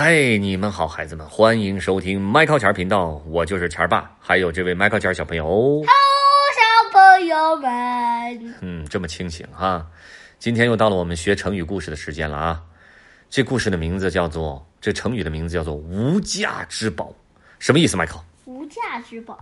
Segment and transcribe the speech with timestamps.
[0.00, 5.82] 嗨，你们好，孩子们，欢迎收听麦克钱频道，我就是钱爸，还有这位麦克钱小朋友。
[6.54, 9.84] 小朋友们，嗯，这么清醒啊！
[10.38, 12.62] 今天又到了我们学成语故事的时间了啊！
[13.28, 17.12] 这故事的名字叫做，这成语的名字叫做“无价之宝”，
[17.58, 17.96] 什么意思？
[17.96, 19.36] 麦克，无价之宝，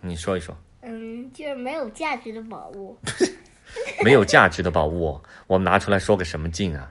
[0.00, 0.52] 你说一说。
[0.82, 2.98] 嗯，就是没有价值的宝物。
[4.02, 6.90] 没有价值的宝物，我们拿出来说个什么劲啊？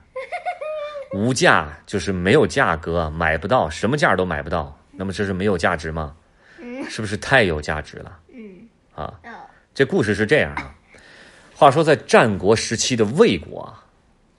[1.13, 4.77] 无价就是没有价格，买不到，什么价都买不到。
[4.91, 6.15] 那么这是没有价值吗？
[6.89, 8.19] 是不是太有价值了？
[8.33, 9.29] 嗯，啊，哦，
[9.73, 10.75] 这故事是这样啊。
[11.55, 13.83] 话说在战国时期的魏国啊，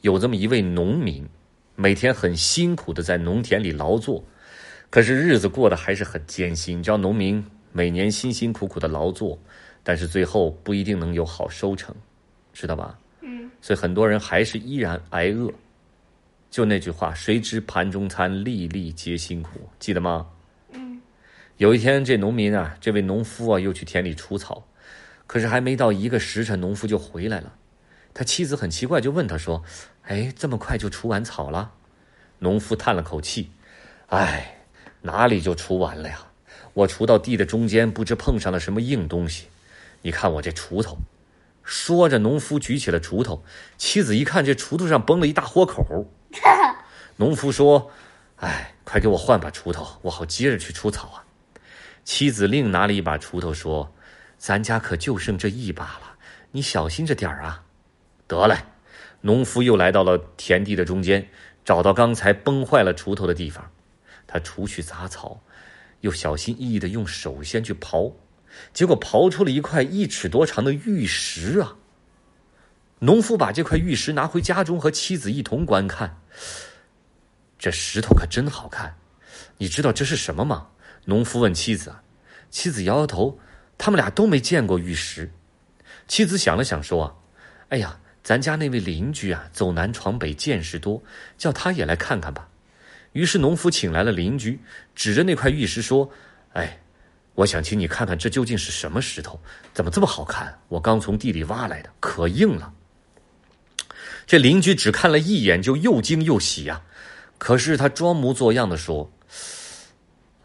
[0.00, 1.26] 有这么一位农民，
[1.76, 4.24] 每天很辛苦的在农田里劳作，
[4.90, 6.78] 可是日子过得还是很艰辛。
[6.78, 9.38] 你知道，农民每年辛辛苦苦的劳作，
[9.82, 11.94] 但是最后不一定能有好收成，
[12.52, 12.98] 知道吧？
[13.20, 15.50] 嗯，所以很多人还是依然挨饿。
[16.50, 20.26] 就那句话，谁知盘中餐，粒粒皆辛苦，记得吗？
[20.72, 21.00] 嗯，
[21.58, 24.66] 有一天，这农民啊，这位农夫啊，又去田里除草，
[25.28, 27.54] 可是还没到一个时辰，农夫就回来了。
[28.12, 29.62] 他妻子很奇怪，就问他说
[30.02, 31.74] ：“哎，这么快就除完草了？”
[32.40, 33.52] 农夫叹了口气
[34.10, 34.64] ：“哎，
[35.02, 36.26] 哪里就除完了呀？
[36.74, 39.46] 我除到地的中间，不知碰上了什么硬东西。
[40.02, 40.98] 你看我这锄头。”
[41.62, 43.44] 说着，农夫举起了锄头，
[43.78, 46.10] 妻子一看，这锄头上崩了一大豁口。
[47.16, 47.90] 农夫说
[48.36, 51.24] ：“哎，快给我换把锄头，我好接着去除草啊。”
[52.04, 53.92] 妻子另拿了一把锄头说
[54.38, 56.16] ：“咱家可就剩这一把了，
[56.52, 57.64] 你小心着点儿啊。”
[58.26, 58.56] 得嘞，
[59.22, 61.28] 农夫又来到了田地的中间，
[61.64, 63.70] 找到刚才崩坏了锄头的地方，
[64.26, 65.42] 他除去杂草，
[66.00, 68.14] 又小心翼翼的用手先去刨，
[68.72, 71.76] 结果刨出了一块一尺多长的玉石啊！
[73.00, 76.18] 农夫把这块玉石拿回家中和妻子一同观看，
[77.58, 78.94] 这石头可真好看。
[79.56, 80.68] 你知道这是什么吗？
[81.06, 81.94] 农夫问妻子。
[82.50, 83.38] 妻子摇摇头，
[83.78, 85.32] 他们俩都没见过玉石。
[86.08, 87.22] 妻子想了想说
[87.70, 91.02] ：“哎呀，咱家那位邻居啊，走南闯北，见识多，
[91.38, 92.48] 叫他也来看看吧。”
[93.12, 94.60] 于是农夫请来了邻居，
[94.94, 96.10] 指着那块玉石说
[96.52, 96.80] ：“哎，
[97.34, 99.40] 我想请你看看这究竟是什么石头？
[99.72, 100.58] 怎么这么好看？
[100.68, 102.74] 我刚从地里挖来的，可硬了。”
[104.30, 106.80] 这邻居只看了一眼，就又惊又喜呀。
[107.36, 109.10] 可是他装模作样的说：“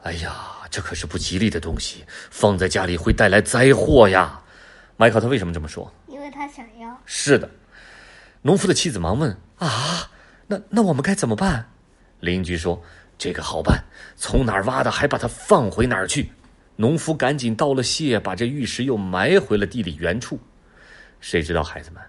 [0.01, 0.33] 哎呀，
[0.71, 4.41] 这可是不吉利的东西，放在家里会带来灾祸呀。”
[4.97, 5.93] 迈克，他为什么这么说？
[6.07, 6.99] 因为他想要。
[7.05, 7.47] 是的，
[8.41, 9.29] 农夫的妻子忙问
[9.61, 10.09] ：“啊，
[10.47, 11.69] 那那我们该怎么办？”
[12.21, 12.81] 邻居说
[13.19, 13.83] ：“这个好办，
[14.15, 16.31] 从哪儿挖的，还把它放回哪儿去。”
[16.75, 20.39] 农夫赶紧道了谢，把这玉石又埋回了地里原处。
[21.21, 22.01] 谁知道，孩子们？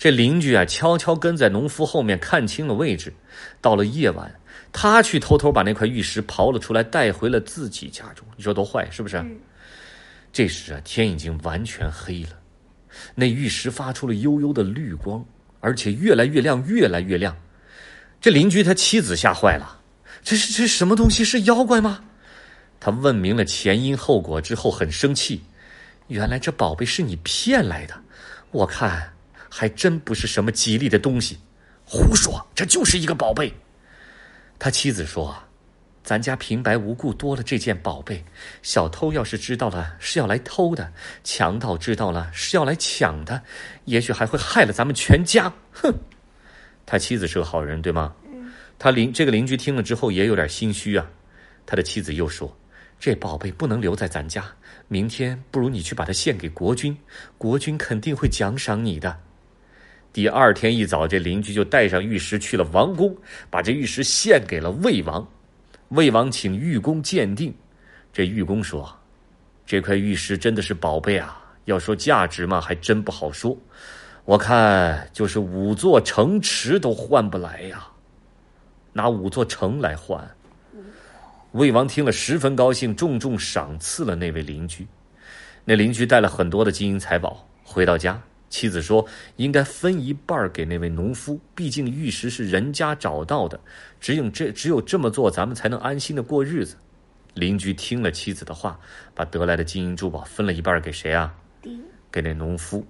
[0.00, 3.12] 这邻居啊，悄悄跟在农夫后面，看清了位置。
[3.60, 4.34] 到了夜晚，
[4.72, 8.26] 他去偷偷把那块玉石刨了出来，带回了自己家中。
[8.34, 9.18] 你说多坏，是不是？
[9.18, 9.38] 嗯
[10.32, 12.30] 这时啊，天已经完全黑了，
[13.14, 15.22] 那玉石发出了幽幽的绿光，
[15.60, 17.36] 而且越来越亮，越来越亮。
[18.22, 19.82] 这邻居他妻子吓坏了，
[20.22, 21.24] 这是这什么东西？
[21.24, 22.04] 是妖怪吗？
[22.78, 25.42] 他问明了前因后果之后，很生气。
[26.06, 27.94] 原来这宝贝是你骗来的，
[28.50, 29.12] 我看。
[29.50, 31.38] 还真不是什么吉利的东西，
[31.84, 32.46] 胡说！
[32.54, 33.52] 这就是一个宝贝。
[34.58, 35.36] 他妻子说
[36.04, 38.24] ：“咱家平白无故多了这件宝贝，
[38.62, 40.92] 小偷要是知道了是要来偷的，
[41.24, 43.42] 强盗知道了是要来抢的，
[43.86, 45.92] 也许还会害了咱们全家。”哼！
[46.86, 48.14] 他妻子是个好人，对吗？
[48.32, 48.52] 嗯。
[48.78, 51.06] 他邻这个邻居听了之后也有点心虚啊。
[51.66, 52.56] 他的妻子又说
[53.00, 54.44] ：“这宝贝不能留在咱家，
[54.88, 56.96] 明天不如你去把它献给国君，
[57.38, 59.18] 国君肯定会奖赏你的。”
[60.12, 63.16] 第二天一早，这邻居就带上玉石去了王宫，
[63.48, 65.26] 把这玉石献给了魏王。
[65.90, 67.54] 魏王请玉工鉴定，
[68.12, 68.92] 这玉工说
[69.64, 71.40] ：“这块玉石真的是宝贝啊！
[71.66, 73.56] 要说价值嘛，还真不好说。
[74.24, 77.86] 我看就是五座城池都换不来呀，
[78.92, 80.28] 拿五座城来换。”
[81.52, 84.86] 魏王听了十分高兴，重重赏赐了那位邻居。
[85.64, 88.20] 那邻居带了很多的金银财宝回到家。
[88.50, 89.06] 妻子说
[89.36, 93.58] ：“应该分一半给那位农夫，毕竟玉石是人家找到的，
[94.00, 96.76] 只有这只有这么做，咱们才能安心的过日子。”
[97.34, 98.78] 邻居听了妻子的话，
[99.14, 101.32] 把得来的金银珠宝分了一半给谁啊？
[102.10, 102.84] 给那农夫。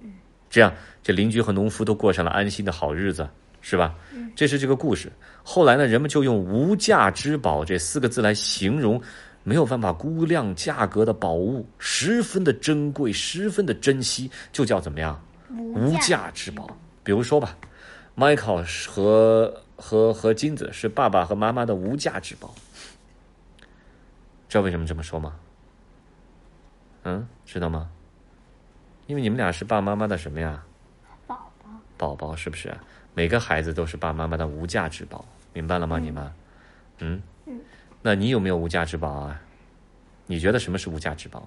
[0.49, 0.73] 这样，
[1.03, 3.29] 这邻居和农夫都过上了安心的好日子，
[3.61, 3.95] 是吧？
[4.35, 5.11] 这是这个故事。
[5.43, 8.99] 后来呢，人们就用“无价之宝”这四个字来形容
[9.43, 15.23] 没有办法估量价格的宝物，十分的珍贵，十分的珍惜，就叫怎么样？
[15.57, 17.57] 无价之宝，比如说吧
[18.15, 22.53] ，，Michael 和和和金子是爸爸和妈妈的无价之宝。
[24.47, 25.35] 知道为什么这么说吗？
[27.03, 27.89] 嗯，知道吗？
[29.07, 30.63] 因为你们俩是爸爸妈妈的什么呀？
[31.25, 32.75] 宝宝，宝宝是不是？
[33.13, 35.99] 每个孩子都是爸爸妈妈的无价之宝，明白了吗？
[35.99, 36.31] 你们？
[36.99, 37.59] 嗯嗯。
[38.01, 39.41] 那你有没有无价之宝啊？
[40.27, 41.43] 你觉得什么是无价之宝？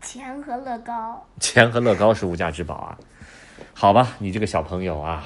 [0.00, 2.98] 钱和乐高，钱和乐高是无价之宝啊？
[3.74, 5.24] 好吧，你这个小朋友啊，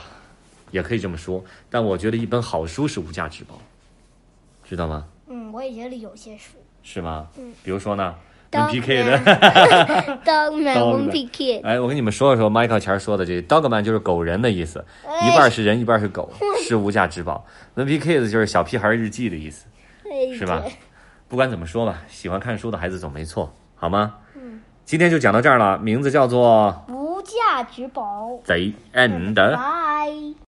[0.71, 1.45] 也可以这么说。
[1.69, 3.59] 但我觉得一本好书是无价之宝，
[4.65, 5.05] 知道吗？
[5.29, 6.55] 嗯，我也觉得有些书。
[6.83, 7.29] 是吗？
[7.39, 7.53] 嗯。
[7.63, 8.15] 比如说呢？
[8.51, 10.19] 跟 PK 的的。
[10.27, 16.33] Dogman 跟 PK，哎，我跟你们说说 Michael 前儿说的这 Dogman 就是狗人的意思，哎一半是人，一半是狗，
[16.67, 17.47] 是无价之宝。
[17.75, 19.67] 那 PK 的就是小屁孩日记的意思，
[20.37, 20.65] 是吧？
[21.29, 24.17] 不管怎么说吧，喜欢看书的孩子总没错，好吗？
[24.91, 24.93] 嗯。
[24.93, 28.41] 今天就讲到这儿了，名字叫做无价之宝。
[28.45, 29.37] The End。
[29.37, 30.35] 拜。